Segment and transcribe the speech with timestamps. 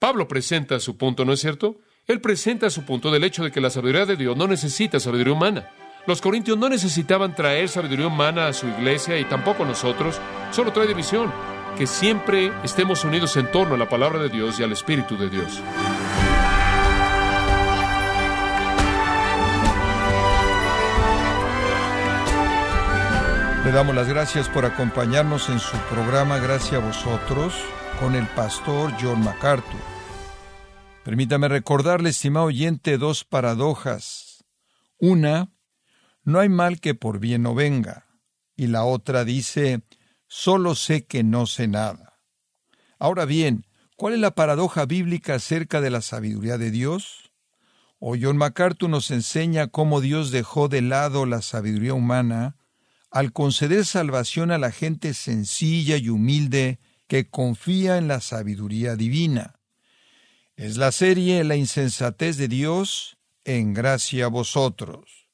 [0.00, 1.76] Pablo presenta su punto, ¿no es cierto?
[2.06, 5.34] Él presenta su punto del hecho de que la sabiduría de Dios no necesita sabiduría
[5.34, 5.68] humana.
[6.06, 10.18] Los corintios no necesitaban traer sabiduría humana a su iglesia y tampoco nosotros,
[10.52, 11.30] solo trae división,
[11.76, 15.28] que siempre estemos unidos en torno a la palabra de Dios y al Espíritu de
[15.28, 15.60] Dios.
[23.66, 27.52] Le damos las gracias por acompañarnos en su programa Gracias a vosotros
[28.00, 29.78] con el pastor John MacArthur.
[31.04, 34.44] Permítame recordarle, estimado oyente, dos paradojas.
[34.98, 35.52] Una,
[36.24, 38.06] no hay mal que por bien no venga.
[38.56, 39.82] Y la otra dice,
[40.26, 42.18] solo sé que no sé nada.
[42.98, 47.30] Ahora bien, ¿cuál es la paradoja bíblica acerca de la sabiduría de Dios?
[47.98, 52.56] O John MacArthur nos enseña cómo Dios dejó de lado la sabiduría humana
[53.10, 56.78] al conceder salvación a la gente sencilla y humilde
[57.10, 59.58] que confía en la sabiduría divina.
[60.54, 65.26] Es la serie La insensatez de Dios en gracia a vosotros.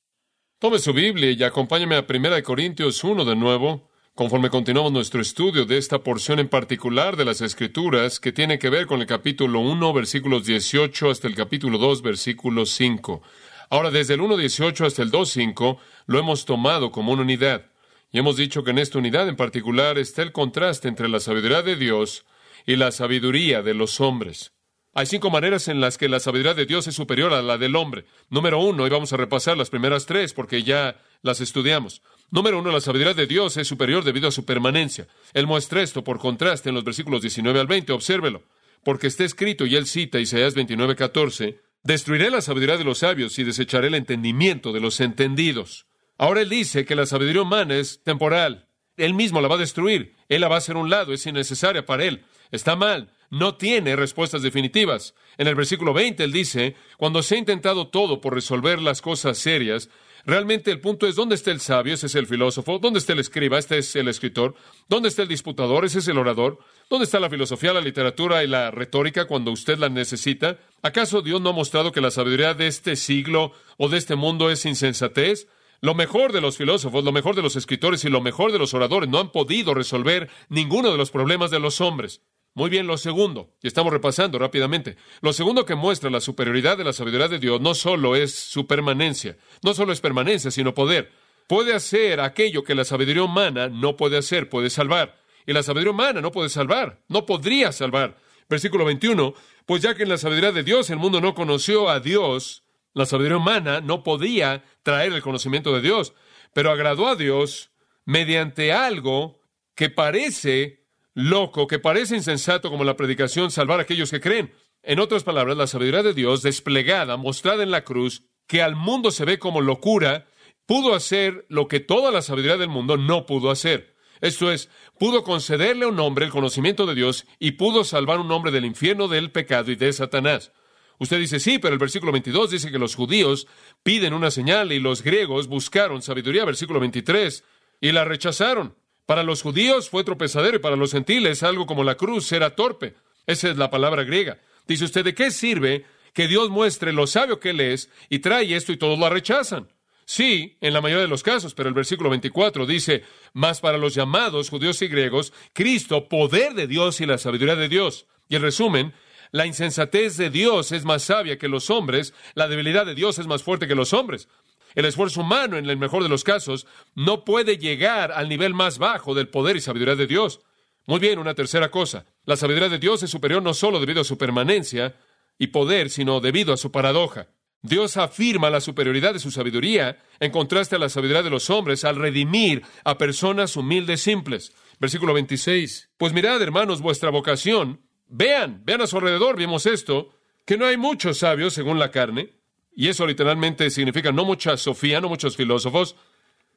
[0.59, 5.67] Tome su Biblia y acompáñame a 1 Corintios 1 de nuevo, conforme continuamos nuestro estudio
[5.67, 9.61] de esta porción en particular de las Escrituras que tiene que ver con el capítulo
[9.61, 13.21] 1, versículos 18 hasta el capítulo 2, versículo 5.
[13.69, 17.67] Ahora, desde el 1.18 hasta el 2.5 lo hemos tomado como una unidad.
[18.13, 21.63] Y hemos dicho que en esta unidad en particular está el contraste entre la sabiduría
[21.63, 22.25] de Dios
[22.67, 24.53] y la sabiduría de los hombres.
[24.95, 27.77] Hay cinco maneras en las que la sabiduría de Dios es superior a la del
[27.77, 28.07] hombre.
[28.31, 32.01] Número uno, y vamos a repasar las primeras tres porque ya las estudiamos.
[32.31, 35.07] Número uno, la sabiduría de Dios es superior debido a su permanencia.
[35.35, 37.93] Él muestra esto por contraste en los versículos 19 al 20.
[37.93, 38.43] Obsérvelo.
[38.83, 43.39] Porque está escrito, y él cita Isaías 29, 14, Destruiré la sabiduría de los sabios
[43.39, 45.86] y desecharé el entendimiento de los entendidos.
[46.19, 48.69] Ahora él dice que la sabiduría humana es temporal.
[48.97, 50.17] Él mismo la va a destruir.
[50.29, 51.13] Él la va a hacer un lado.
[51.13, 52.25] Es innecesaria para él.
[52.51, 53.13] Está mal.
[53.31, 55.15] No tiene respuestas definitivas.
[55.37, 59.37] En el versículo 20 él dice, cuando se ha intentado todo por resolver las cosas
[59.37, 59.91] serias,
[60.25, 63.19] realmente el punto es dónde está el sabio, ese es el filósofo, dónde está el
[63.19, 64.55] escriba, este es el escritor,
[64.89, 68.47] dónde está el disputador, ese es el orador, dónde está la filosofía, la literatura y
[68.47, 70.59] la retórica cuando usted la necesita.
[70.83, 74.51] ¿Acaso Dios no ha mostrado que la sabiduría de este siglo o de este mundo
[74.51, 75.49] es insensatez?
[75.81, 78.75] Lo mejor de los filósofos, lo mejor de los escritores y lo mejor de los
[78.75, 82.23] oradores no han podido resolver ninguno de los problemas de los hombres.
[82.55, 86.85] Muy bien, lo segundo, y estamos repasando rápidamente, lo segundo que muestra la superioridad de
[86.85, 91.13] la sabiduría de Dios no solo es su permanencia, no solo es permanencia, sino poder.
[91.49, 95.21] Puede hacer aquello que la sabiduría humana no puede hacer, puede salvar.
[95.47, 98.17] Y la sabiduría humana no puede salvar, no podría salvar.
[98.49, 99.35] Versículo 21,
[99.67, 102.65] pues ya que en la sabiduría de Dios el mundo no conoció a Dios,
[102.97, 106.15] la sabiduría humana no podía traer el conocimiento de Dios,
[106.55, 107.71] pero agradó a Dios
[108.07, 109.39] mediante algo
[109.75, 114.51] que parece loco, que parece insensato como la predicación, salvar a aquellos que creen.
[114.83, 119.11] En otras palabras, la sabiduría de Dios desplegada, mostrada en la cruz, que al mundo
[119.11, 120.27] se ve como locura,
[120.65, 123.95] pudo hacer lo que toda la sabiduría del mundo no pudo hacer.
[124.23, 128.23] Esto es, pudo concederle a un hombre el conocimiento de Dios y pudo salvar a
[128.23, 130.51] un hombre del infierno, del pecado y de Satanás.
[130.99, 133.47] Usted dice, sí, pero el versículo 22 dice que los judíos
[133.83, 137.45] piden una señal y los griegos buscaron sabiduría, versículo 23,
[137.81, 138.75] y la rechazaron.
[139.05, 142.95] Para los judíos fue tropezadero y para los gentiles algo como la cruz era torpe.
[143.27, 144.39] Esa es la palabra griega.
[144.67, 148.55] Dice usted, ¿de qué sirve que Dios muestre lo sabio que Él es y trae
[148.55, 149.69] esto y todos la rechazan?
[150.09, 153.03] Sí, en la mayoría de los casos, pero el versículo 24 dice,
[153.33, 157.69] más para los llamados judíos y griegos, Cristo, poder de Dios y la sabiduría de
[157.69, 158.07] Dios.
[158.29, 158.95] Y el resumen,
[159.37, 163.27] la insensatez de Dios es más sabia que los hombres, la debilidad de Dios es
[163.27, 164.29] más fuerte que los hombres.
[164.75, 168.79] El esfuerzo humano, en el mejor de los casos, no puede llegar al nivel más
[168.79, 170.41] bajo del poder y sabiduría de Dios.
[170.87, 172.07] Muy bien, una tercera cosa.
[172.25, 174.97] La sabiduría de Dios es superior no solo debido a su permanencia
[175.39, 177.29] y poder, sino debido a su paradoja.
[177.61, 181.85] Dios afirma la superioridad de su sabiduría en contraste a la sabiduría de los hombres
[181.85, 184.55] al redimir a personas humildes simples.
[184.79, 185.91] Versículo 26.
[185.99, 190.15] Pues mirad, hermanos, vuestra vocación Vean, vean a su alrededor, vimos esto,
[190.45, 192.35] que no hay muchos sabios según la carne,
[192.75, 195.97] y eso literalmente significa no mucha sofía, no muchos filósofos,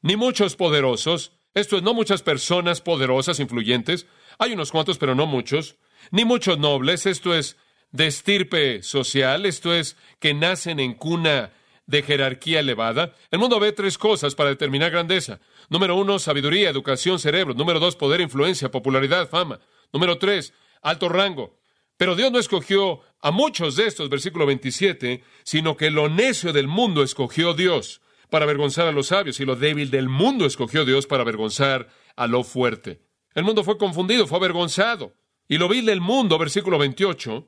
[0.01, 4.05] ni muchos poderosos, esto es, no muchas personas poderosas, influyentes,
[4.37, 5.75] hay unos cuantos, pero no muchos,
[6.11, 7.57] ni muchos nobles, esto es,
[7.91, 11.51] de estirpe social, esto es, que nacen en cuna
[11.87, 13.15] de jerarquía elevada.
[13.31, 15.39] El mundo ve tres cosas para determinar grandeza.
[15.69, 17.55] Número uno, sabiduría, educación, cerebro.
[17.55, 19.59] Número dos, poder, influencia, popularidad, fama.
[19.91, 21.57] Número tres, alto rango.
[21.97, 26.67] Pero Dios no escogió a muchos de estos, versículo 27, sino que lo necio del
[26.67, 31.07] mundo escogió Dios para avergonzar a los sabios y lo débil del mundo escogió Dios
[31.07, 33.01] para avergonzar a lo fuerte.
[33.33, 35.13] El mundo fue confundido, fue avergonzado.
[35.47, 37.47] Y lo vil del mundo, versículo 28,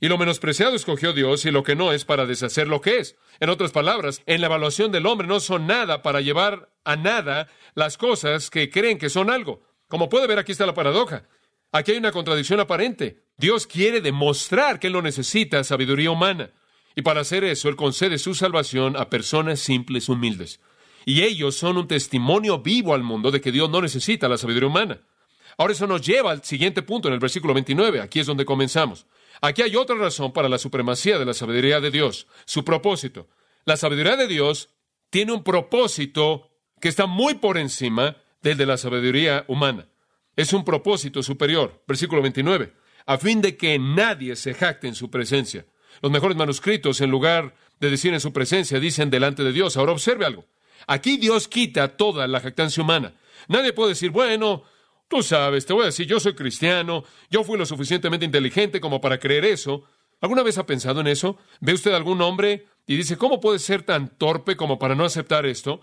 [0.00, 3.16] Y lo menospreciado escogió Dios y lo que no es para deshacer lo que es.
[3.38, 7.48] En otras palabras, en la evaluación del hombre no son nada para llevar a nada
[7.74, 9.62] las cosas que creen que son algo.
[9.88, 11.24] Como puede ver, aquí está la paradoja.
[11.72, 13.22] Aquí hay una contradicción aparente.
[13.36, 16.50] Dios quiere demostrar que Él no necesita sabiduría humana.
[16.96, 20.60] Y para hacer eso, Él concede su salvación a personas simples, humildes.
[21.06, 24.68] Y ellos son un testimonio vivo al mundo de que Dios no necesita la sabiduría
[24.68, 25.00] humana.
[25.56, 28.00] Ahora eso nos lleva al siguiente punto en el versículo 29.
[28.00, 29.06] Aquí es donde comenzamos.
[29.40, 33.28] Aquí hay otra razón para la supremacía de la sabiduría de Dios, su propósito.
[33.64, 34.70] La sabiduría de Dios
[35.08, 36.50] tiene un propósito
[36.80, 39.88] que está muy por encima del de la sabiduría humana.
[40.40, 41.82] Es un propósito superior.
[41.86, 42.72] Versículo 29.
[43.04, 45.66] A fin de que nadie se jacte en su presencia.
[46.00, 49.76] Los mejores manuscritos, en lugar de decir en su presencia, dicen delante de Dios.
[49.76, 50.46] Ahora observe algo.
[50.86, 53.12] Aquí Dios quita toda la jactancia humana.
[53.48, 54.62] Nadie puede decir, bueno,
[55.08, 58.98] tú sabes, te voy a decir, yo soy cristiano, yo fui lo suficientemente inteligente como
[58.98, 59.84] para creer eso.
[60.22, 61.36] ¿Alguna vez ha pensado en eso?
[61.60, 65.44] ¿Ve usted algún hombre y dice, ¿cómo puede ser tan torpe como para no aceptar
[65.44, 65.82] esto?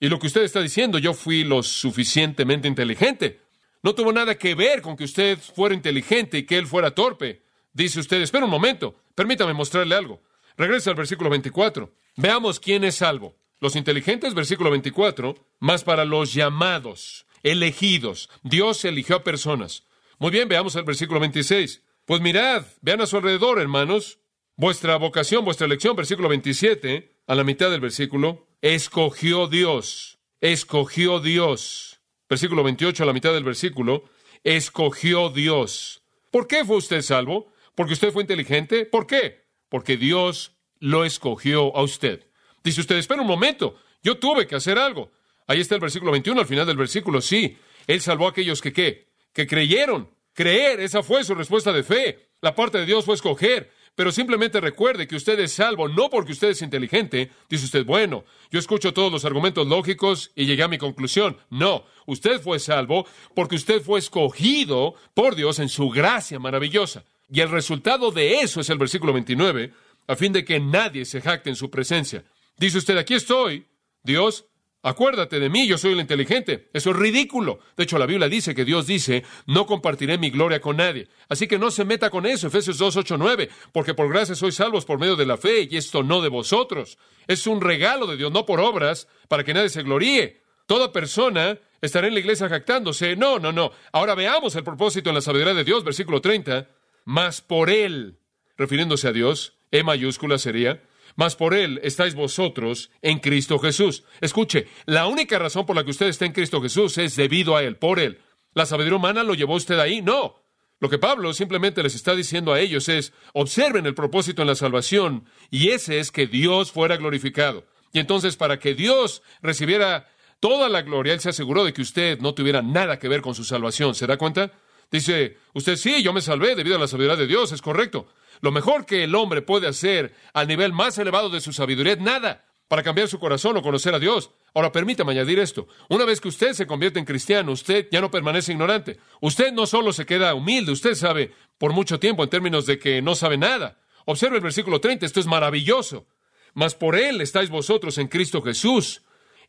[0.00, 3.47] Y lo que usted está diciendo, yo fui lo suficientemente inteligente.
[3.82, 7.42] No tuvo nada que ver con que usted fuera inteligente y que él fuera torpe.
[7.72, 10.22] Dice usted, espera un momento, permítame mostrarle algo.
[10.56, 11.94] Regresa al versículo 24.
[12.16, 13.36] Veamos quién es salvo.
[13.60, 18.28] Los inteligentes, versículo 24, más para los llamados, elegidos.
[18.42, 19.84] Dios eligió a personas.
[20.18, 21.82] Muy bien, veamos el versículo 26.
[22.04, 24.18] Pues mirad, vean a su alrededor, hermanos.
[24.56, 31.97] Vuestra vocación, vuestra elección, versículo 27, a la mitad del versículo, escogió Dios, escogió Dios.
[32.28, 34.04] Versículo 28, a la mitad del versículo,
[34.44, 36.02] escogió Dios.
[36.30, 37.52] ¿Por qué fue usted salvo?
[37.74, 38.84] ¿Porque usted fue inteligente?
[38.84, 39.46] ¿Por qué?
[39.68, 42.26] Porque Dios lo escogió a usted.
[42.62, 45.10] Dice usted, espera un momento, yo tuve que hacer algo.
[45.46, 47.56] Ahí está el versículo 21, al final del versículo, sí.
[47.86, 49.08] Él salvó a aquellos que qué?
[49.32, 50.10] Que creyeron.
[50.34, 52.28] Creer, esa fue su respuesta de fe.
[52.40, 53.72] La parte de Dios fue escoger.
[53.98, 57.32] Pero simplemente recuerde que usted es salvo no porque usted es inteligente.
[57.48, 61.36] Dice usted, bueno, yo escucho todos los argumentos lógicos y llegué a mi conclusión.
[61.50, 67.02] No, usted fue salvo porque usted fue escogido por Dios en su gracia maravillosa.
[67.28, 69.72] Y el resultado de eso es el versículo 29,
[70.06, 72.24] a fin de que nadie se jacte en su presencia.
[72.56, 73.66] Dice usted, aquí estoy,
[74.04, 74.44] Dios,
[74.82, 76.68] acuérdate de mí, yo soy el inteligente.
[76.72, 77.60] Eso es ridículo.
[77.76, 81.08] De hecho, la Biblia dice que Dios dice, no compartiré mi gloria con nadie.
[81.28, 84.54] Así que no se meta con eso, Efesios 2, 8, 9, porque por gracia sois
[84.54, 86.98] salvos por medio de la fe, y esto no de vosotros.
[87.26, 90.42] Es un regalo de Dios, no por obras, para que nadie se gloríe.
[90.66, 93.16] Toda persona estará en la iglesia jactándose.
[93.16, 93.72] No, no, no.
[93.92, 96.68] Ahora veamos el propósito en la sabiduría de Dios, versículo 30.
[97.04, 98.18] Mas por Él,
[98.56, 100.82] refiriéndose a Dios, E mayúscula sería,
[101.18, 104.04] mas por Él estáis vosotros en Cristo Jesús.
[104.20, 107.64] Escuche, la única razón por la que usted está en Cristo Jesús es debido a
[107.64, 108.20] Él, por Él.
[108.54, 110.00] ¿La sabiduría humana lo llevó usted ahí?
[110.00, 110.36] No.
[110.78, 114.54] Lo que Pablo simplemente les está diciendo a ellos es, observen el propósito en la
[114.54, 117.66] salvación, y ese es que Dios fuera glorificado.
[117.92, 120.06] Y entonces, para que Dios recibiera
[120.38, 123.34] toda la gloria, Él se aseguró de que usted no tuviera nada que ver con
[123.34, 123.96] su salvación.
[123.96, 124.52] ¿Se da cuenta?
[124.88, 128.06] Dice, usted sí, yo me salvé debido a la sabiduría de Dios, es correcto.
[128.40, 132.00] Lo mejor que el hombre puede hacer al nivel más elevado de su sabiduría es
[132.00, 134.30] nada para cambiar su corazón o conocer a Dios.
[134.54, 135.68] Ahora permítame añadir esto.
[135.88, 138.98] Una vez que usted se convierte en cristiano, usted ya no permanece ignorante.
[139.20, 143.00] Usted no solo se queda humilde, usted sabe por mucho tiempo en términos de que
[143.00, 143.78] no sabe nada.
[144.04, 146.06] Observe el versículo 30, esto es maravilloso.
[146.54, 149.02] Mas por él estáis vosotros en Cristo Jesús,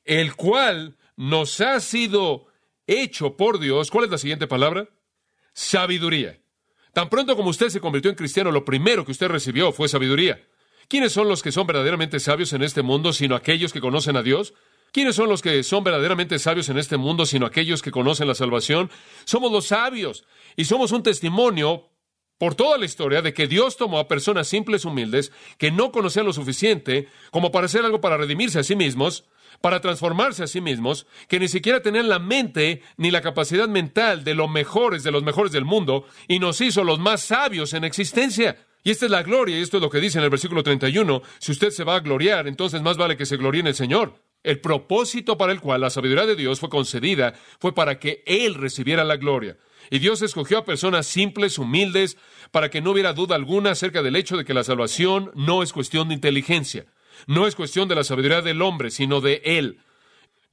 [0.05, 2.47] el cual nos ha sido
[2.87, 3.91] hecho por Dios.
[3.91, 4.89] ¿Cuál es la siguiente palabra?
[5.53, 6.39] Sabiduría.
[6.93, 10.41] Tan pronto como usted se convirtió en cristiano, lo primero que usted recibió fue sabiduría.
[10.87, 14.23] ¿Quiénes son los que son verdaderamente sabios en este mundo sino aquellos que conocen a
[14.23, 14.53] Dios?
[14.91, 18.33] ¿Quiénes son los que son verdaderamente sabios en este mundo sino aquellos que conocen la
[18.33, 18.89] salvación?
[19.25, 21.88] Somos los sabios y somos un testimonio
[22.39, 26.25] por toda la historia de que Dios tomó a personas simples, humildes, que no conocían
[26.25, 29.25] lo suficiente como para hacer algo para redimirse a sí mismos,
[29.61, 34.23] para transformarse a sí mismos, que ni siquiera tenían la mente ni la capacidad mental
[34.23, 37.83] de los mejores de los mejores del mundo, y nos hizo los más sabios en
[37.83, 38.65] existencia.
[38.83, 41.21] Y esta es la gloria, y esto es lo que dice en el versículo 31,
[41.39, 44.23] si usted se va a gloriar, entonces más vale que se gloríe en el Señor.
[44.41, 48.55] El propósito para el cual la sabiduría de Dios fue concedida fue para que Él
[48.55, 49.57] recibiera la gloria.
[49.89, 52.17] Y Dios escogió a personas simples, humildes,
[52.51, 55.73] para que no hubiera duda alguna acerca del hecho de que la salvación no es
[55.73, 56.85] cuestión de inteligencia.
[57.27, 59.79] No es cuestión de la sabiduría del hombre, sino de Él.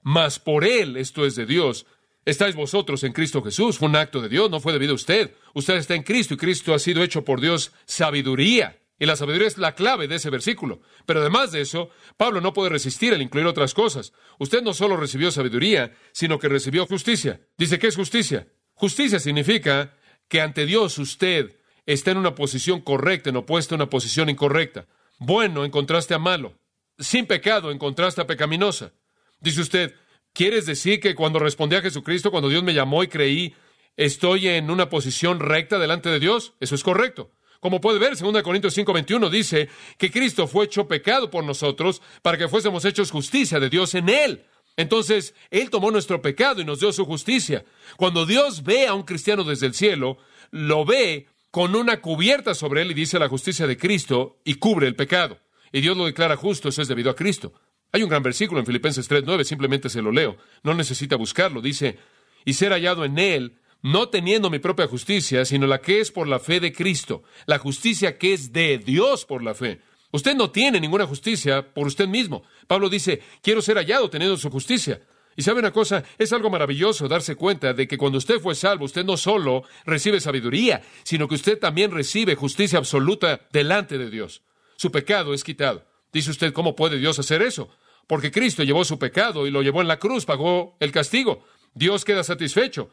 [0.03, 1.87] Mas por Él, esto es de Dios,
[2.25, 3.79] estáis vosotros en Cristo Jesús.
[3.79, 5.35] Fue un acto de Dios, no fue debido a usted.
[5.55, 8.79] Usted está en Cristo y Cristo ha sido hecho por Dios sabiduría.
[8.99, 10.81] Y la sabiduría es la clave de ese versículo.
[11.05, 14.13] Pero además de eso, Pablo no puede resistir al incluir otras cosas.
[14.39, 17.41] Usted no solo recibió sabiduría, sino que recibió justicia.
[17.59, 18.49] Dice, ¿qué es justicia?
[18.77, 19.95] Justicia significa
[20.29, 21.57] que ante Dios usted
[21.87, 24.87] está en una posición correcta, en opuesta a una posición incorrecta.
[25.19, 26.53] Bueno en contraste a malo.
[26.99, 28.93] Sin pecado en contraste a pecaminosa.
[29.41, 29.95] Dice usted,
[30.35, 33.55] ¿quieres decir que cuando respondí a Jesucristo, cuando Dios me llamó y creí,
[33.97, 36.53] estoy en una posición recta delante de Dios?
[36.61, 37.31] Eso es correcto.
[37.61, 42.37] Como puede ver, 2 Corintios 5:21 dice que Cristo fue hecho pecado por nosotros para
[42.37, 44.45] que fuésemos hechos justicia de Dios en Él.
[44.77, 47.65] Entonces, Él tomó nuestro pecado y nos dio su justicia.
[47.97, 50.19] Cuando Dios ve a un cristiano desde el cielo,
[50.51, 54.87] lo ve con una cubierta sobre él y dice la justicia de Cristo y cubre
[54.87, 55.39] el pecado.
[55.73, 57.55] Y Dios lo declara justo, eso es debido a Cristo.
[57.93, 61.99] Hay un gran versículo en Filipenses 3:9, simplemente se lo leo, no necesita buscarlo, dice,
[62.45, 66.29] y ser hallado en Él, no teniendo mi propia justicia, sino la que es por
[66.29, 69.81] la fe de Cristo, la justicia que es de Dios por la fe.
[70.17, 72.43] Usted no tiene ninguna justicia por usted mismo.
[72.67, 75.03] Pablo dice, quiero ser hallado teniendo su justicia.
[75.37, 78.87] Y sabe una cosa, es algo maravilloso darse cuenta de que cuando usted fue salvo,
[78.87, 84.41] usted no solo recibe sabiduría, sino que usted también recibe justicia absoluta delante de Dios.
[84.77, 85.85] Su pecado es quitado.
[86.15, 87.69] Dice usted, ¿cómo puede Dios hacer eso?
[88.07, 91.45] Porque Cristo llevó su pecado y lo llevó en la cruz, pagó el castigo.
[91.75, 92.89] Dios queda satisfecho.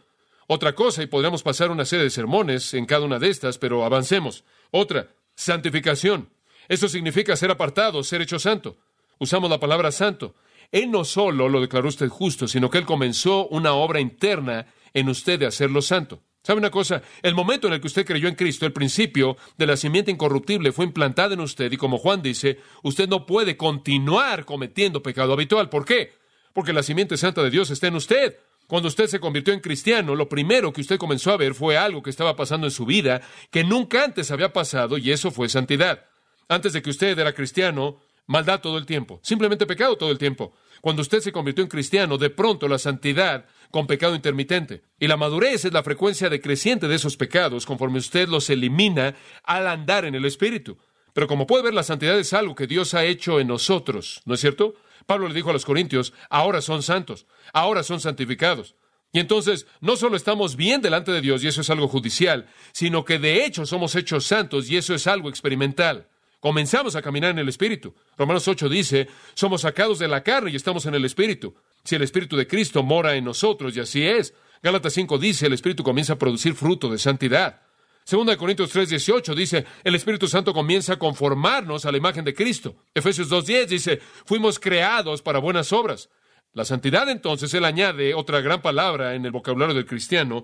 [0.48, 3.86] Otra cosa, y podríamos pasar una serie de sermones en cada una de estas, pero
[3.86, 4.44] avancemos.
[4.72, 6.28] Otra, santificación.
[6.74, 8.78] Eso significa ser apartado, ser hecho santo.
[9.20, 10.34] Usamos la palabra santo.
[10.72, 15.08] Él no solo lo declaró usted justo, sino que Él comenzó una obra interna en
[15.08, 16.24] usted de hacerlo santo.
[16.42, 17.04] ¿Sabe una cosa?
[17.22, 20.72] El momento en el que usted creyó en Cristo, el principio de la simiente incorruptible
[20.72, 25.70] fue implantado en usted y como Juan dice, usted no puede continuar cometiendo pecado habitual.
[25.70, 26.14] ¿Por qué?
[26.54, 28.40] Porque la simiente santa de Dios está en usted.
[28.66, 32.02] Cuando usted se convirtió en cristiano, lo primero que usted comenzó a ver fue algo
[32.02, 36.08] que estaba pasando en su vida que nunca antes había pasado y eso fue santidad.
[36.48, 40.54] Antes de que usted era cristiano, maldad todo el tiempo, simplemente pecado todo el tiempo.
[40.82, 44.84] Cuando usted se convirtió en cristiano, de pronto la santidad con pecado intermitente.
[45.00, 49.68] Y la madurez es la frecuencia decreciente de esos pecados conforme usted los elimina al
[49.68, 50.78] andar en el Espíritu.
[51.14, 54.34] Pero como puede ver, la santidad es algo que Dios ha hecho en nosotros, ¿no
[54.34, 54.76] es cierto?
[55.06, 58.76] Pablo le dijo a los Corintios, ahora son santos, ahora son santificados.
[59.12, 63.06] Y entonces no solo estamos bien delante de Dios, y eso es algo judicial, sino
[63.06, 66.08] que de hecho somos hechos santos, y eso es algo experimental.
[66.44, 67.96] Comenzamos a caminar en el Espíritu.
[68.18, 71.56] Romanos 8 dice, somos sacados de la carne y estamos en el Espíritu.
[71.86, 74.34] Si el Espíritu de Cristo mora en nosotros, y así es.
[74.62, 77.62] Gálatas 5 dice, el Espíritu comienza a producir fruto de santidad.
[78.04, 82.26] Segunda de Corintios 3, 18 dice, el Espíritu Santo comienza a conformarnos a la imagen
[82.26, 82.76] de Cristo.
[82.94, 86.10] Efesios 2, 10 dice, fuimos creados para buenas obras.
[86.52, 90.44] La santidad entonces, él añade otra gran palabra en el vocabulario del cristiano,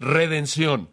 [0.00, 0.90] redención.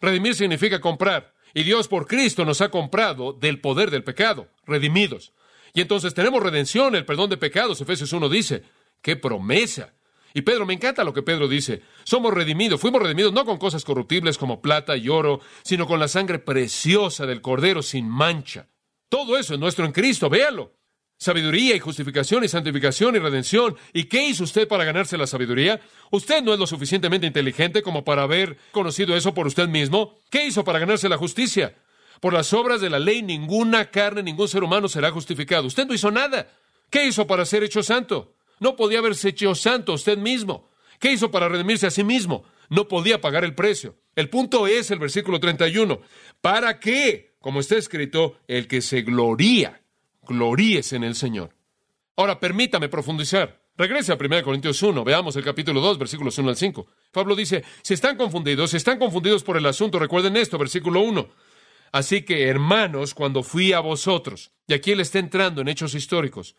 [0.00, 1.31] Redimir significa comprar.
[1.54, 5.32] Y Dios por Cristo nos ha comprado del poder del pecado, redimidos.
[5.74, 7.80] Y entonces tenemos redención, el perdón de pecados.
[7.80, 8.62] Efesios 1 dice,
[9.00, 9.94] ¡qué promesa!
[10.34, 11.82] Y Pedro, me encanta lo que Pedro dice.
[12.04, 16.08] Somos redimidos, fuimos redimidos no con cosas corruptibles como plata y oro, sino con la
[16.08, 18.68] sangre preciosa del Cordero sin mancha.
[19.08, 20.72] Todo eso es nuestro en Cristo, véalo
[21.22, 23.76] sabiduría y justificación y santificación y redención.
[23.92, 25.80] ¿Y qué hizo usted para ganarse la sabiduría?
[26.10, 30.18] ¿Usted no es lo suficientemente inteligente como para haber conocido eso por usted mismo?
[30.30, 31.76] ¿Qué hizo para ganarse la justicia?
[32.20, 35.68] Por las obras de la ley ninguna carne, ningún ser humano será justificado.
[35.68, 36.48] Usted no hizo nada.
[36.90, 38.34] ¿Qué hizo para ser hecho santo?
[38.58, 40.70] No podía haberse hecho santo usted mismo.
[40.98, 42.44] ¿Qué hizo para redimirse a sí mismo?
[42.68, 43.94] No podía pagar el precio.
[44.16, 46.00] El punto es el versículo 31.
[46.40, 47.34] ¿Para qué?
[47.40, 49.81] Como está escrito, el que se gloría
[50.22, 51.54] gloríes en el Señor.
[52.16, 53.60] Ahora, permítame profundizar.
[53.76, 56.86] Regrese a 1 Corintios 1, veamos el capítulo 2, versículos 1 al 5.
[57.10, 61.28] Pablo dice, si están confundidos, si están confundidos por el asunto, recuerden esto, versículo 1.
[61.92, 66.54] Así que, hermanos, cuando fui a vosotros, y aquí él está entrando en hechos históricos,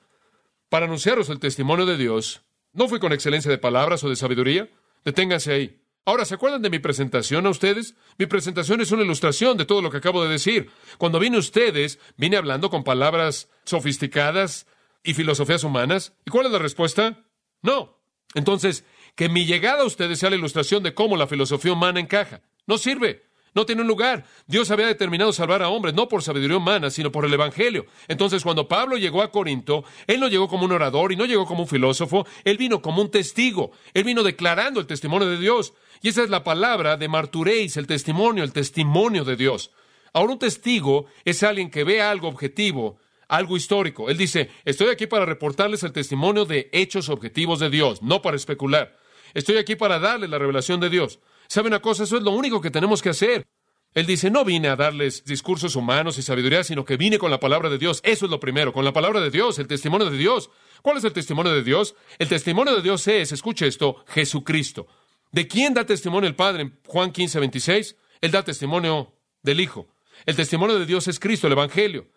[0.69, 2.41] para anunciaros el testimonio de Dios,
[2.73, 4.69] no fui con excelencia de palabras o de sabiduría.
[5.05, 5.82] Deténganse ahí.
[6.05, 7.95] Ahora, ¿se acuerdan de mi presentación a ustedes?
[8.17, 10.69] Mi presentación es una ilustración de todo lo que acabo de decir.
[10.97, 14.67] Cuando vine a ustedes, vine hablando con palabras sofisticadas
[15.01, 16.13] y filosofías humanas.
[16.25, 17.23] ¿Y cuál es la respuesta?
[17.61, 18.01] No.
[18.35, 18.83] Entonces,
[19.15, 22.41] que mi llegada a ustedes sea la ilustración de cómo la filosofía humana encaja.
[22.67, 23.23] No sirve.
[23.55, 24.25] No tiene un lugar.
[24.47, 27.85] Dios había determinado salvar a hombres, no por sabiduría humana, sino por el Evangelio.
[28.07, 31.45] Entonces, cuando Pablo llegó a Corinto, él no llegó como un orador y no llegó
[31.45, 33.71] como un filósofo, él vino como un testigo.
[33.93, 35.73] Él vino declarando el testimonio de Dios.
[36.01, 39.71] Y esa es la palabra de marturéis, el testimonio, el testimonio de Dios.
[40.13, 44.09] Ahora, un testigo es alguien que ve algo objetivo, algo histórico.
[44.09, 48.35] Él dice, estoy aquí para reportarles el testimonio de hechos objetivos de Dios, no para
[48.35, 48.97] especular.
[49.33, 51.19] Estoy aquí para darles la revelación de Dios.
[51.53, 52.05] ¿Sabe una cosa?
[52.05, 53.45] Eso es lo único que tenemos que hacer.
[53.93, 57.39] Él dice, no vine a darles discursos humanos y sabiduría, sino que vine con la
[57.39, 58.01] palabra de Dios.
[58.03, 60.49] Eso es lo primero, con la palabra de Dios, el testimonio de Dios.
[60.81, 61.93] ¿Cuál es el testimonio de Dios?
[62.17, 64.87] El testimonio de Dios es, escuche esto, Jesucristo.
[65.31, 67.97] ¿De quién da testimonio el Padre en Juan 15, 26?
[68.21, 69.85] Él da testimonio del Hijo.
[70.25, 72.07] El testimonio de Dios es Cristo, el Evangelio.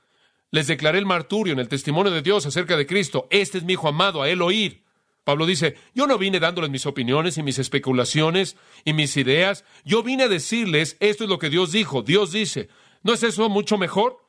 [0.51, 3.29] Les declaré el marturio en el testimonio de Dios acerca de Cristo.
[3.29, 4.86] Este es mi Hijo amado, a él oír.
[5.27, 9.65] Pablo dice, yo no vine dándoles mis opiniones y mis especulaciones y mis ideas.
[9.85, 12.03] Yo vine a decirles, esto es lo que Dios dijo.
[12.03, 12.69] Dios dice,
[13.03, 14.25] ¿no es eso mucho mejor?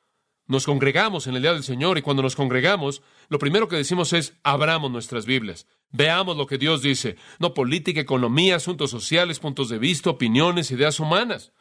[0.47, 4.11] Nos congregamos en el día del Señor y cuando nos congregamos, lo primero que decimos
[4.11, 5.67] es, abramos nuestras Biblias.
[5.91, 7.15] Veamos lo que Dios dice.
[7.37, 11.51] No política, economía, asuntos sociales, puntos de vista, opiniones, ideas humanas.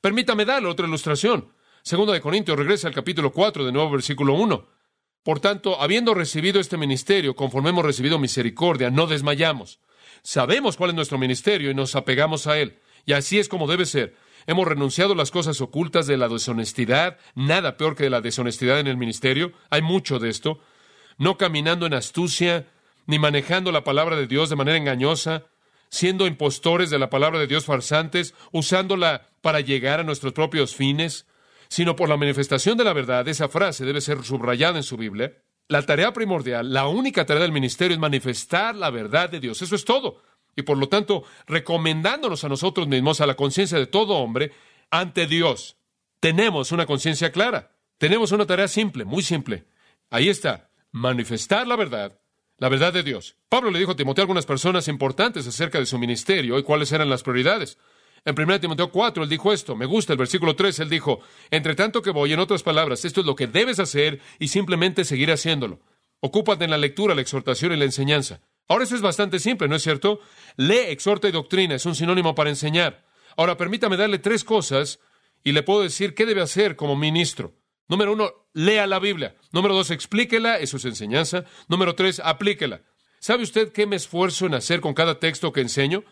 [0.00, 1.48] Permítame darle otra ilustración.
[1.82, 4.75] Segundo de Corintios regresa al capítulo 4, de nuevo versículo 1.
[5.26, 9.80] Por tanto, habiendo recibido este ministerio, conforme hemos recibido misericordia, no desmayamos.
[10.22, 12.78] Sabemos cuál es nuestro ministerio y nos apegamos a él.
[13.06, 14.14] Y así es como debe ser.
[14.46, 18.78] Hemos renunciado a las cosas ocultas de la deshonestidad, nada peor que de la deshonestidad
[18.78, 19.52] en el ministerio.
[19.68, 20.60] Hay mucho de esto.
[21.18, 22.68] No caminando en astucia,
[23.06, 25.46] ni manejando la palabra de Dios de manera engañosa,
[25.88, 31.26] siendo impostores de la palabra de Dios farsantes, usándola para llegar a nuestros propios fines
[31.68, 33.26] sino por la manifestación de la verdad.
[33.28, 35.32] Esa frase debe ser subrayada en su Biblia.
[35.68, 39.60] La tarea primordial, la única tarea del ministerio es manifestar la verdad de Dios.
[39.62, 40.22] Eso es todo.
[40.54, 44.52] Y por lo tanto, recomendándonos a nosotros mismos, a la conciencia de todo hombre,
[44.90, 45.76] ante Dios.
[46.20, 47.72] Tenemos una conciencia clara.
[47.98, 49.64] Tenemos una tarea simple, muy simple.
[50.10, 52.18] Ahí está, manifestar la verdad,
[52.58, 53.36] la verdad de Dios.
[53.48, 57.10] Pablo le dijo a Timoteo algunas personas importantes acerca de su ministerio y cuáles eran
[57.10, 57.78] las prioridades.
[58.26, 59.76] En 1 Timoteo 4, él dijo esto.
[59.76, 61.20] Me gusta el versículo 3, él dijo,
[61.52, 65.04] entre tanto que voy, en otras palabras, esto es lo que debes hacer y simplemente
[65.04, 65.78] seguir haciéndolo.
[66.18, 68.40] Ocúpate en la lectura, la exhortación y la enseñanza.
[68.66, 70.18] Ahora eso es bastante simple, ¿no es cierto?
[70.56, 73.04] Lee, exhorta y doctrina, es un sinónimo para enseñar.
[73.36, 74.98] Ahora permítame darle tres cosas
[75.44, 77.54] y le puedo decir qué debe hacer como ministro.
[77.86, 79.36] Número uno, lea la Biblia.
[79.52, 81.44] Número dos, explíquela, eso es enseñanza.
[81.68, 82.82] Número tres, aplíquela.
[83.20, 86.02] ¿Sabe usted qué me esfuerzo en hacer con cada texto que enseño?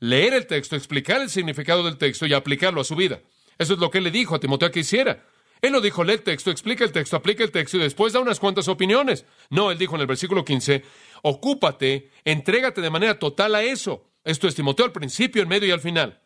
[0.00, 3.20] Leer el texto, explicar el significado del texto y aplicarlo a su vida.
[3.58, 5.24] Eso es lo que él le dijo a Timoteo que hiciera.
[5.60, 8.20] Él no dijo, lee el texto, explica el texto, aplica el texto y después da
[8.20, 9.26] unas cuantas opiniones.
[9.50, 10.82] No, él dijo en el versículo 15,
[11.22, 14.06] ocúpate, entrégate de manera total a eso.
[14.24, 16.20] Esto es Timoteo al principio, en medio y al final.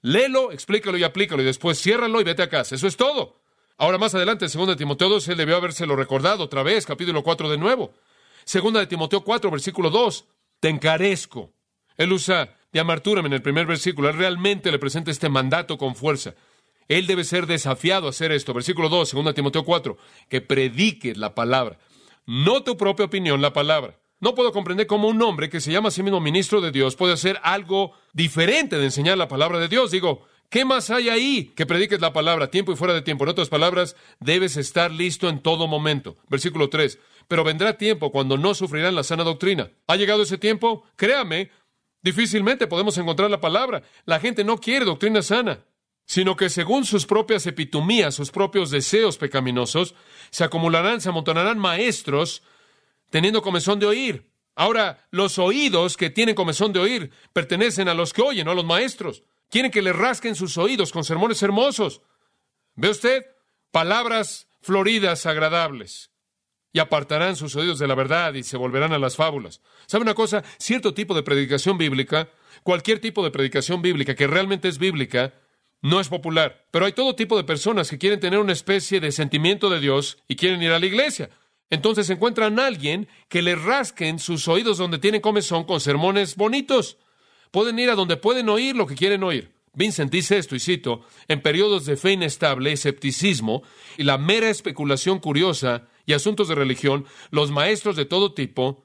[0.00, 2.74] Léelo, explícalo y aplícalo y después ciérralo y vete a casa.
[2.74, 3.42] Eso es todo.
[3.76, 7.50] Ahora más adelante, en 2 Timoteo 2, él debió habérselo recordado otra vez, capítulo 4
[7.50, 7.92] de nuevo.
[8.44, 10.24] Segunda de Timoteo 4, versículo 2,
[10.58, 11.52] te encarezco.
[11.96, 14.08] Él usa de amartúrame en el primer versículo.
[14.08, 16.34] Él realmente le presenta este mandato con fuerza.
[16.88, 18.52] Él debe ser desafiado a hacer esto.
[18.52, 19.96] Versículo 2, 2 Timoteo 4,
[20.28, 21.78] que predique la palabra.
[22.26, 23.98] No tu propia opinión, la palabra.
[24.20, 26.94] No puedo comprender cómo un hombre que se llama a sí mismo ministro de Dios
[26.94, 29.90] puede hacer algo diferente de enseñar la palabra de Dios.
[29.90, 33.24] Digo, ¿qué más hay ahí que prediques la palabra, tiempo y fuera de tiempo?
[33.24, 36.16] En otras palabras, debes estar listo en todo momento.
[36.28, 36.98] Versículo 3.
[37.28, 39.70] Pero vendrá tiempo cuando no sufrirán la sana doctrina.
[39.86, 40.84] ¿Ha llegado ese tiempo?
[40.96, 41.50] Créame,
[42.02, 43.82] Difícilmente podemos encontrar la palabra.
[44.04, 45.64] La gente no quiere doctrina sana,
[46.06, 49.94] sino que según sus propias epitomías, sus propios deseos pecaminosos,
[50.30, 52.42] se acumularán, se amontonarán maestros
[53.10, 54.30] teniendo comezón de oír.
[54.54, 58.54] Ahora, los oídos que tienen comezón de oír pertenecen a los que oyen, no a
[58.54, 59.22] los maestros.
[59.48, 62.02] Quieren que le rasquen sus oídos con sermones hermosos.
[62.74, 63.26] ¿Ve usted?
[63.72, 66.10] Palabras floridas, agradables
[66.72, 69.60] y apartarán sus oídos de la verdad y se volverán a las fábulas.
[69.86, 70.44] ¿Sabe una cosa?
[70.58, 72.28] Cierto tipo de predicación bíblica,
[72.62, 75.34] cualquier tipo de predicación bíblica que realmente es bíblica,
[75.82, 76.66] no es popular.
[76.70, 80.18] Pero hay todo tipo de personas que quieren tener una especie de sentimiento de Dios
[80.28, 81.30] y quieren ir a la iglesia.
[81.70, 86.98] Entonces encuentran a alguien que le rasquen sus oídos donde tienen comezón con sermones bonitos.
[87.50, 89.52] Pueden ir a donde pueden oír lo que quieren oír.
[89.72, 93.62] Vincent dice esto, y cito, en periodos de fe inestable, escepticismo
[93.96, 98.84] y la mera especulación curiosa y asuntos de religión, los maestros de todo tipo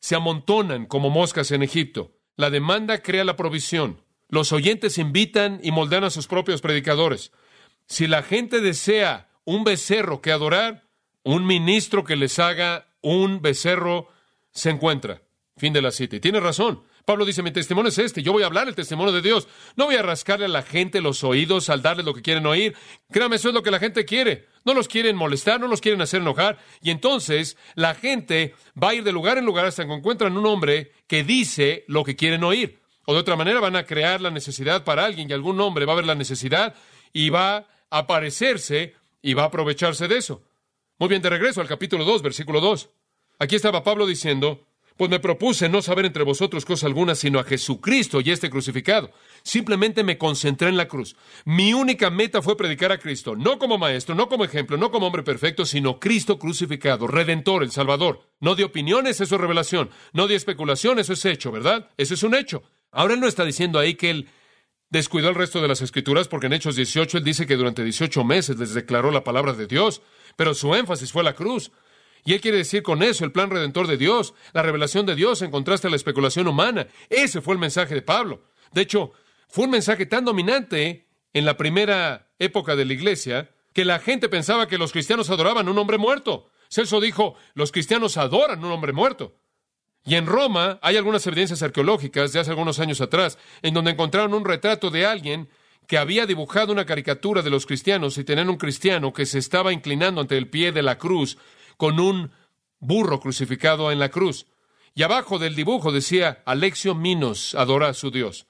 [0.00, 2.12] se amontonan como moscas en Egipto.
[2.36, 4.02] La demanda crea la provisión.
[4.28, 7.32] Los oyentes invitan y moldean a sus propios predicadores.
[7.86, 10.88] Si la gente desea un becerro que adorar,
[11.24, 14.08] un ministro que les haga un becerro
[14.52, 15.22] se encuentra.
[15.56, 16.16] Fin de la cita.
[16.16, 16.82] Y tiene razón.
[17.08, 19.48] Pablo dice, mi testimonio es este, yo voy a hablar el testimonio de Dios.
[19.76, 22.76] No voy a rascarle a la gente los oídos al darles lo que quieren oír.
[23.10, 24.44] Créame, eso es lo que la gente quiere.
[24.66, 26.58] No los quieren molestar, no los quieren hacer enojar.
[26.82, 30.44] Y entonces la gente va a ir de lugar en lugar hasta que encuentran un
[30.44, 32.78] hombre que dice lo que quieren oír.
[33.06, 35.94] O de otra manera van a crear la necesidad para alguien y algún hombre va
[35.94, 36.74] a ver la necesidad
[37.14, 40.42] y va a aparecerse y va a aprovecharse de eso.
[40.98, 42.90] Muy bien, de regreso al capítulo 2, versículo 2.
[43.38, 44.67] Aquí estaba Pablo diciendo,
[44.98, 49.12] pues me propuse no saber entre vosotros cosa alguna, sino a Jesucristo y este crucificado.
[49.44, 51.14] Simplemente me concentré en la cruz.
[51.44, 55.06] Mi única meta fue predicar a Cristo, no como maestro, no como ejemplo, no como
[55.06, 58.22] hombre perfecto, sino Cristo crucificado, redentor, el Salvador.
[58.40, 59.88] No de opiniones, eso es revelación.
[60.12, 61.88] No de especulación, eso es hecho, ¿verdad?
[61.96, 62.64] Eso es un hecho.
[62.90, 64.28] Ahora él no está diciendo ahí que él
[64.90, 68.24] descuidó el resto de las escrituras porque en Hechos 18 él dice que durante 18
[68.24, 70.02] meses les declaró la palabra de Dios,
[70.34, 71.70] pero su énfasis fue la cruz.
[72.24, 75.42] Y él quiere decir con eso el plan redentor de Dios, la revelación de Dios
[75.42, 76.88] en contraste a la especulación humana.
[77.08, 78.42] Ese fue el mensaje de Pablo.
[78.72, 79.12] De hecho,
[79.48, 84.28] fue un mensaje tan dominante en la primera época de la iglesia que la gente
[84.28, 86.50] pensaba que los cristianos adoraban a un hombre muerto.
[86.68, 89.36] Celso dijo, los cristianos adoran a un hombre muerto.
[90.04, 94.34] Y en Roma hay algunas evidencias arqueológicas de hace algunos años atrás, en donde encontraron
[94.34, 95.48] un retrato de alguien
[95.86, 99.72] que había dibujado una caricatura de los cristianos y tenían un cristiano que se estaba
[99.72, 101.38] inclinando ante el pie de la cruz
[101.78, 102.32] con un
[102.80, 104.46] burro crucificado en la cruz.
[104.94, 108.46] Y abajo del dibujo decía, Alexio Minos adora a su Dios.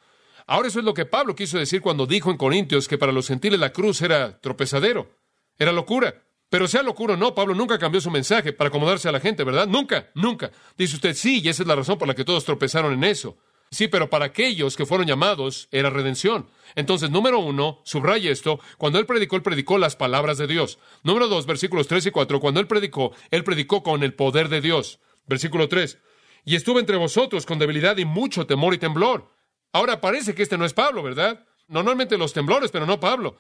[0.47, 3.29] Ahora eso es lo que Pablo quiso decir cuando dijo en Corintios que para los
[3.29, 5.11] gentiles la cruz era tropezadero,
[5.59, 6.25] era locura.
[6.49, 9.45] Pero sea locura o no, Pablo nunca cambió su mensaje para acomodarse a la gente,
[9.45, 9.67] ¿verdad?
[9.67, 10.51] Nunca, nunca.
[10.79, 13.37] Dice usted, sí, y esa es la razón por la que todos tropezaron en eso.
[13.71, 16.49] Sí, pero para aquellos que fueron llamados era redención.
[16.75, 20.79] Entonces, número uno, subraya esto, cuando él predicó, él predicó las palabras de Dios.
[21.03, 24.61] Número dos, versículos tres y cuatro, cuando él predicó, él predicó con el poder de
[24.61, 25.01] Dios.
[25.27, 25.99] Versículo tres,
[26.45, 29.31] y estuve entre vosotros con debilidad y mucho temor y temblor.
[29.73, 31.45] Ahora parece que este no es Pablo, ¿verdad?
[31.67, 33.37] Normalmente los temblores, pero no Pablo.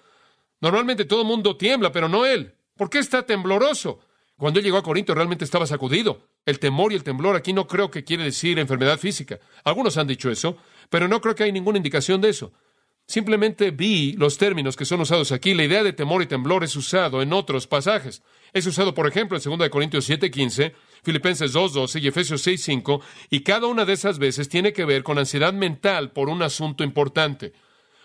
[0.60, 2.54] Normalmente todo el mundo tiembla, pero no él.
[2.76, 4.00] ¿Por qué está tembloroso?
[4.38, 6.28] Cuando él llegó a Corinto realmente estaba sacudido.
[6.46, 9.40] El temor y el temblor aquí no creo que quiere decir enfermedad física.
[9.64, 10.56] Algunos han dicho eso,
[10.88, 12.52] pero no creo que hay ninguna indicación de eso.
[13.04, 15.54] Simplemente vi los términos que son usados aquí.
[15.54, 18.22] La idea de temor y temblor es usado en otros pasajes.
[18.52, 20.72] Es usado, por ejemplo, en 2 Corintios 7:15,
[21.02, 25.18] Filipenses 2.12 y Efesios 6.5, y cada una de esas veces tiene que ver con
[25.18, 27.54] ansiedad mental por un asunto importante.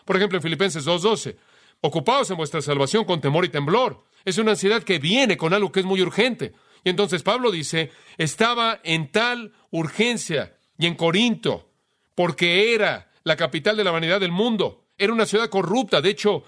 [0.04, 1.36] Por ejemplo, en Filipenses 2.12,
[1.82, 4.04] ocupaos en vuestra salvación con temor y temblor.
[4.26, 6.54] Es una ansiedad que viene con algo que es muy urgente.
[6.84, 11.72] Y entonces Pablo dice, estaba en tal urgencia y en Corinto,
[12.16, 14.86] porque era la capital de la vanidad del mundo.
[14.98, 16.02] Era una ciudad corrupta.
[16.02, 16.44] De hecho,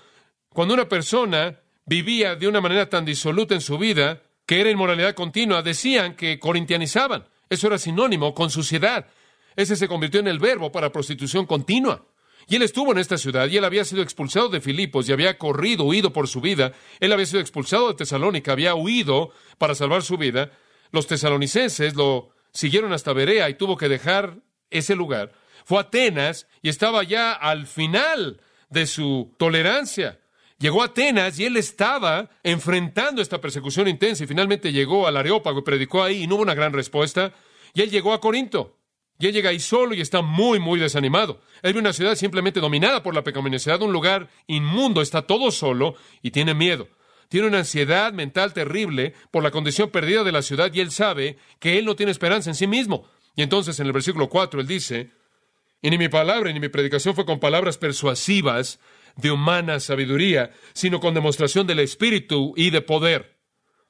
[0.49, 5.15] cuando una persona vivía de una manera tan disoluta en su vida, que era inmoralidad
[5.15, 7.25] continua, decían que corintianizaban.
[7.49, 9.07] Eso era sinónimo con suciedad.
[9.55, 12.05] Ese se convirtió en el verbo para prostitución continua.
[12.47, 15.38] Y él estuvo en esta ciudad y él había sido expulsado de Filipos y había
[15.38, 16.73] corrido, huido por su vida.
[16.99, 20.51] Él había sido expulsado de Tesalónica, había huido para salvar su vida.
[20.91, 24.38] Los tesalonicenses lo siguieron hasta Berea y tuvo que dejar
[24.69, 25.34] ese lugar.
[25.65, 30.19] Fue a Atenas y estaba ya al final de su tolerancia.
[30.60, 35.60] Llegó a Atenas y él estaba enfrentando esta persecución intensa y finalmente llegó al Areópago
[35.60, 37.34] y predicó ahí y no hubo una gran respuesta.
[37.73, 38.74] Y él llegó a Corinto.
[39.17, 41.39] Y él llega ahí solo y está muy, muy desanimado.
[41.62, 45.95] Él ve una ciudad simplemente dominada por la pecaminosidad, un lugar inmundo, está todo solo
[46.21, 46.89] y tiene miedo.
[47.30, 51.38] Tiene una ansiedad mental terrible por la condición perdida de la ciudad y él sabe
[51.60, 53.08] que él no tiene esperanza en sí mismo.
[53.36, 55.12] Y entonces en el versículo 4 él dice,
[55.82, 58.80] y ni mi palabra ni mi predicación fue con palabras persuasivas
[59.15, 63.38] de humana sabiduría, sino con demostración del Espíritu y de poder.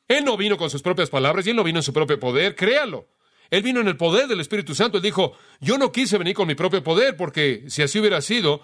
[0.08, 2.56] Él no vino con sus propias palabras y él no vino en su propio poder,
[2.56, 3.08] créalo.
[3.49, 4.97] Él vino en el poder del Espíritu Santo.
[4.97, 8.62] Él dijo, yo no quise venir con mi propio poder, porque si así hubiera sido,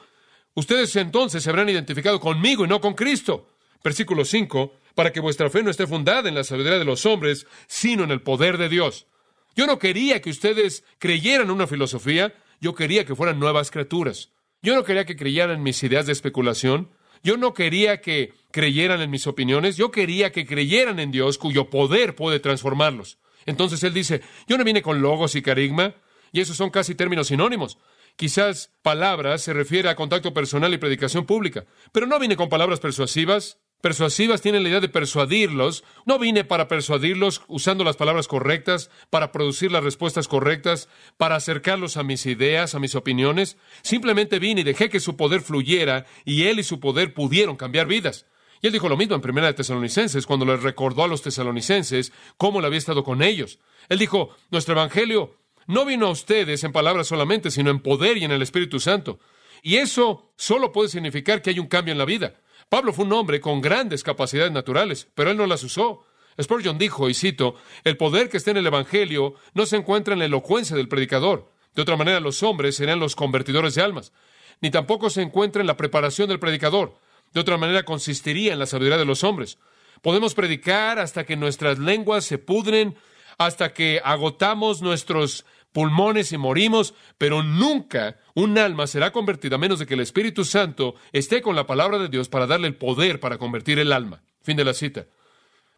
[0.53, 3.47] ustedes entonces se habrán identificado conmigo y no con Cristo.
[3.83, 7.47] Versículo 5, para que vuestra fe no esté fundada en la sabiduría de los hombres,
[7.67, 9.07] sino en el poder de Dios.
[9.55, 14.29] Yo no quería que ustedes creyeran una filosofía, yo quería que fueran nuevas criaturas.
[14.61, 16.89] Yo no quería que creyeran en mis ideas de especulación.
[17.23, 19.75] Yo no quería que creyeran en mis opiniones.
[19.75, 23.17] Yo quería que creyeran en Dios cuyo poder puede transformarlos.
[23.45, 25.95] Entonces él dice, yo no vine con logos y carisma,
[26.31, 27.77] y esos son casi términos sinónimos.
[28.15, 32.79] Quizás palabras se refiere a contacto personal y predicación pública, pero no vine con palabras
[32.79, 35.83] persuasivas, persuasivas tienen la idea de persuadirlos.
[36.05, 41.97] No vine para persuadirlos usando las palabras correctas, para producir las respuestas correctas, para acercarlos
[41.97, 43.57] a mis ideas, a mis opiniones.
[43.81, 47.87] Simplemente vine y dejé que su poder fluyera y él y su poder pudieron cambiar
[47.87, 48.25] vidas.
[48.61, 52.13] Y él dijo lo mismo en Primera de Tesalonicenses, cuando les recordó a los tesalonicenses
[52.37, 53.59] cómo le había estado con ellos.
[53.89, 58.23] Él dijo, nuestro Evangelio no vino a ustedes en palabras solamente, sino en poder y
[58.23, 59.19] en el Espíritu Santo.
[59.63, 62.35] Y eso solo puede significar que hay un cambio en la vida.
[62.69, 66.05] Pablo fue un hombre con grandes capacidades naturales, pero él no las usó.
[66.41, 70.19] Spurgeon dijo, y cito, el poder que está en el Evangelio no se encuentra en
[70.19, 71.51] la elocuencia del predicador.
[71.75, 74.13] De otra manera, los hombres serán los convertidores de almas.
[74.61, 76.95] Ni tampoco se encuentra en la preparación del predicador.
[77.33, 79.57] De otra manera, consistiría en la sabiduría de los hombres.
[80.01, 82.95] Podemos predicar hasta que nuestras lenguas se pudren,
[83.37, 89.79] hasta que agotamos nuestros pulmones y morimos, pero nunca un alma será convertida a menos
[89.79, 93.19] de que el Espíritu Santo esté con la palabra de Dios para darle el poder
[93.19, 94.21] para convertir el alma.
[94.41, 95.05] Fin de la cita.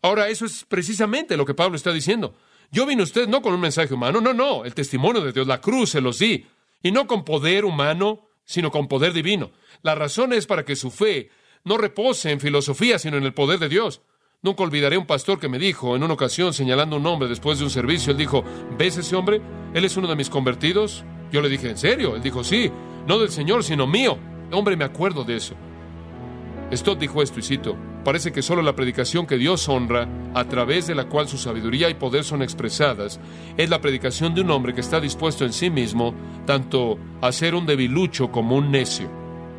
[0.01, 2.35] Ahora, eso es precisamente lo que Pablo está diciendo.
[2.71, 5.61] Yo vine usted no con un mensaje humano, no, no, el testimonio de Dios, la
[5.61, 6.45] cruz se los di,
[6.81, 9.51] y no con poder humano, sino con poder divino.
[9.83, 11.29] La razón es para que su fe
[11.63, 14.02] no repose en filosofía, sino en el poder de Dios.
[14.41, 17.63] Nunca olvidaré un pastor que me dijo en una ocasión, señalando un hombre después de
[17.63, 18.43] un servicio, él dijo,
[18.78, 19.41] ¿ves ese hombre?
[19.73, 21.06] Él es uno de mis convertidos.
[21.32, 22.15] Yo le dije, ¿en serio?
[22.15, 22.69] Él dijo, sí,
[23.08, 24.17] no del Señor, sino mío.
[24.52, 25.56] Hombre, me acuerdo de eso.
[26.73, 30.88] Stott dijo esto, y cito, parece que solo la predicación que Dios honra, a través
[30.88, 33.19] de la cual su sabiduría y poder son expresadas,
[33.56, 36.13] es la predicación de un hombre que está dispuesto en sí mismo
[36.45, 39.10] tanto a ser un debilucho como un necio.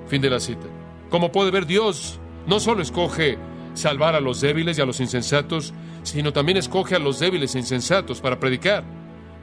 [0.08, 0.73] Fin de la cita.
[1.14, 3.38] Como puede ver, Dios no solo escoge
[3.74, 5.72] salvar a los débiles y a los insensatos,
[6.02, 8.82] sino también escoge a los débiles e insensatos para predicar.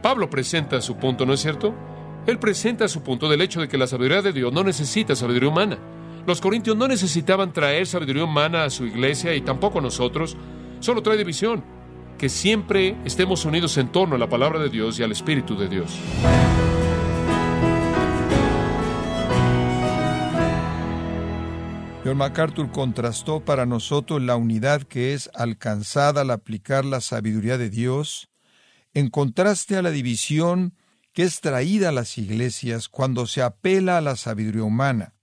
[0.02, 1.74] Pablo presenta su punto, ¿no es cierto?
[2.28, 5.48] Él presenta su punto del hecho de que la sabiduría de Dios no necesita sabiduría
[5.48, 5.78] humana.
[6.28, 10.36] Los corintios no necesitaban traer sabiduría humana a su iglesia y tampoco nosotros.
[10.82, 11.64] Solo trae división.
[12.18, 15.70] Que siempre estemos unidos en torno a la palabra de Dios y al Espíritu de
[15.70, 15.98] Dios.
[22.04, 27.70] John MacArthur contrastó para nosotros la unidad que es alcanzada al aplicar la sabiduría de
[27.70, 28.30] Dios
[28.94, 30.76] en contraste a la división
[31.14, 35.14] que es traída a las iglesias cuando se apela a la sabiduría humana.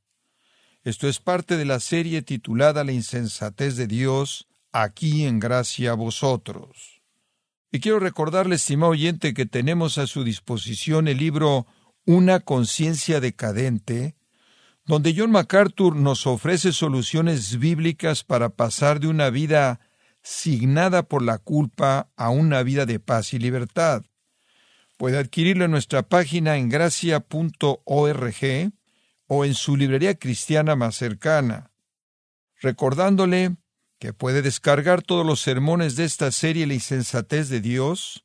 [0.85, 5.95] Esto es parte de la serie titulada La insensatez de Dios, aquí en gracia a
[5.95, 7.03] vosotros.
[7.73, 11.67] Y quiero recordarle, estimado oyente, que tenemos a su disposición el libro
[12.07, 14.18] Una conciencia decadente,
[14.89, 19.81] donde John MacArthur nos ofrece soluciones bíblicas para pasar de una vida
[20.23, 24.03] signada por la culpa a una vida de paz y libertad.
[24.97, 27.83] Puede adquirirlo en nuestra página en gracia.org
[29.27, 31.71] o en su librería cristiana más cercana,
[32.59, 33.57] recordándole
[33.99, 38.25] que puede descargar todos los sermones de esta serie La insensatez de Dios,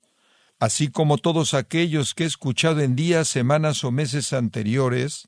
[0.59, 5.27] así como todos aquellos que he escuchado en días, semanas o meses anteriores,